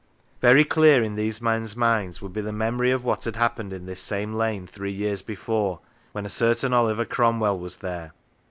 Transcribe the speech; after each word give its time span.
Very 0.41 0.63
clear 0.63 1.03
in 1.03 1.13
these 1.13 1.43
men's 1.43 1.75
minds 1.75 2.23
would 2.23 2.33
be 2.33 2.41
the 2.41 2.51
memory 2.51 2.89
of 2.89 3.03
what 3.03 3.23
had 3.25 3.35
happened 3.35 3.71
in 3.71 3.85
this 3.85 4.01
same 4.01 4.33
lane 4.33 4.65
three 4.65 4.91
years 4.91 5.21
before, 5.21 5.79
when 6.11 6.25
a 6.25 6.27
certain 6.27 6.73
Oliver 6.73 7.05
Cromwell 7.05 7.59
was 7.59 7.77
there. 7.77 8.11